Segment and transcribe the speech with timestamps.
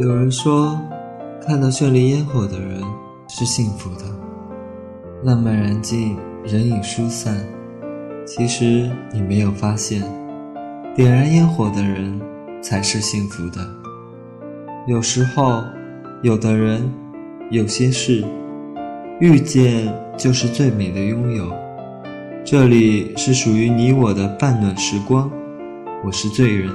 [0.00, 0.80] 有人说，
[1.44, 2.80] 看到绚丽烟火的人
[3.26, 4.04] 是幸福的。
[5.24, 7.44] 浪漫燃尽，人影疏散。
[8.24, 10.00] 其实你没有发现，
[10.94, 12.16] 点燃烟火的人
[12.62, 13.58] 才是幸福的。
[14.86, 15.64] 有时候，
[16.22, 16.88] 有的人，
[17.50, 18.24] 有些事，
[19.18, 21.52] 遇见就是最美的拥有。
[22.44, 25.28] 这里是属于你我的半暖时光，
[26.04, 26.70] 我是醉人。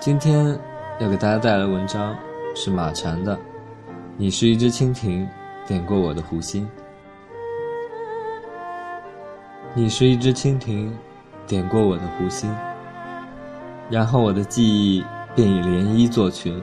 [0.00, 0.56] 今天
[1.00, 2.16] 要给大家带来文章
[2.54, 3.36] 是马禅的
[4.16, 5.28] 《你是一只蜻蜓，
[5.66, 6.64] 点过我的湖心》。
[9.74, 10.96] 你是一只蜻蜓，
[11.48, 12.48] 点过我的湖心，
[13.90, 16.62] 然后我的记忆便以涟漪作群，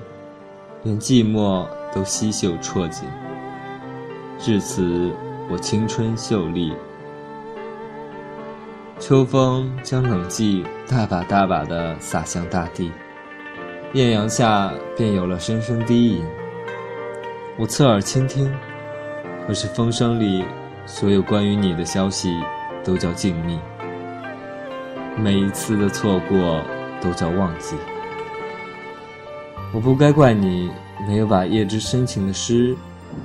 [0.84, 3.04] 连寂寞都吸袖啜泣。
[4.40, 5.12] 至此，
[5.52, 6.74] 我青春秀丽。
[8.98, 12.90] 秋风将冷寂大把大把地洒向大地。
[13.94, 16.26] 艳阳下，便有了声声低吟。
[17.58, 18.52] 我侧耳倾听，
[19.48, 20.44] 可是风声里
[20.86, 22.38] 所有关于你的消息
[22.84, 23.58] 都叫静谧。
[25.18, 26.62] 每一次的错过
[27.02, 27.78] 都叫忘记。
[29.74, 30.70] 我不该怪你
[31.08, 32.76] 没有把叶之深情的诗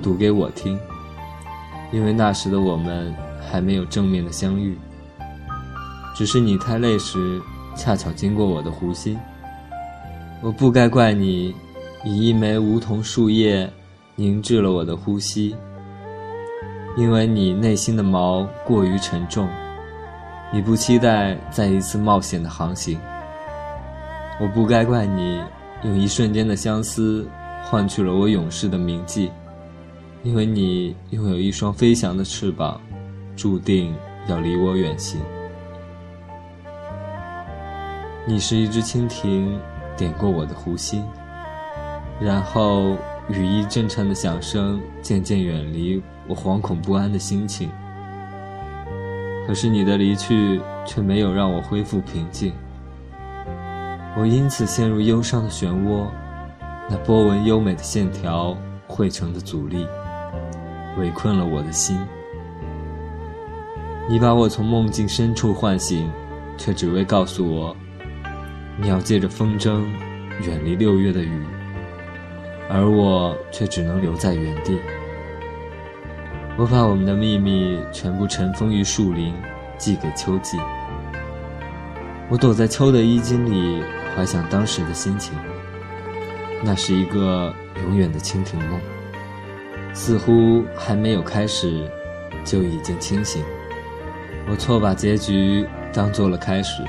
[0.01, 0.79] 读给我听，
[1.91, 3.13] 因为那时的我们
[3.51, 4.77] 还没有正面的相遇。
[6.15, 7.41] 只是你太累时，
[7.75, 9.19] 恰巧经过我的湖心。
[10.43, 11.53] 我不该怪你，
[12.03, 13.71] 以一枚梧桐树叶
[14.15, 15.55] 凝滞了我的呼吸，
[16.97, 19.47] 因为你内心的锚过于沉重，
[20.51, 22.99] 你不期待再一次冒险的航行。
[24.39, 25.39] 我不该怪你，
[25.83, 27.27] 用一瞬间的相思
[27.63, 29.29] 换取了我永世的铭记，
[30.23, 32.81] 因为你拥有一双飞翔的翅膀，
[33.35, 33.93] 注定
[34.27, 35.21] 要离我远行。
[38.25, 39.55] 你是一只蜻蜓。
[39.97, 41.03] 点过我的湖心，
[42.19, 42.97] 然后
[43.29, 47.69] 羽翼震颤的响声渐渐远离我惶恐不安的心情。
[49.47, 52.53] 可是你的离去却没有让我恢复平静，
[54.17, 56.05] 我因此陷入忧伤的漩涡。
[56.89, 59.87] 那波纹优美的线条汇成的阻力，
[60.99, 61.97] 围困了我的心。
[64.09, 66.11] 你把我从梦境深处唤醒，
[66.57, 67.75] 却只为告诉我。
[68.77, 69.83] 你要借着风筝
[70.45, 71.43] 远离六月的雨，
[72.69, 74.79] 而我却只能留在原地。
[76.57, 79.33] 我把我们的秘密全部尘封于树林，
[79.77, 80.57] 寄给秋季。
[82.29, 83.83] 我躲在秋的衣襟里，
[84.15, 85.33] 怀想当时的心情。
[86.63, 87.53] 那是一个
[87.83, 88.79] 永远的蜻蜓梦，
[89.93, 91.89] 似乎还没有开始，
[92.45, 93.43] 就已经清醒。
[94.49, 96.83] 我错把结局当做了开始。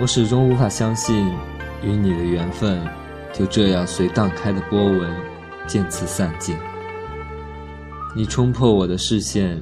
[0.00, 1.28] 我始终无法相信，
[1.82, 2.80] 与你的缘分
[3.32, 5.12] 就这样随荡开的波纹
[5.66, 6.56] 渐次散尽。
[8.14, 9.60] 你冲破我的视线，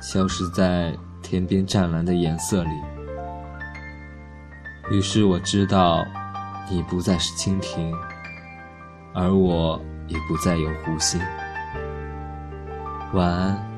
[0.00, 2.70] 消失在天边湛蓝的颜色里。
[4.90, 6.04] 于是我知道，
[6.68, 7.94] 你不再是蜻蜓，
[9.14, 11.20] 而我也不再有湖心。
[13.12, 13.77] 晚安。